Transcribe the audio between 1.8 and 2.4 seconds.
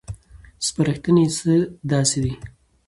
داسې دي: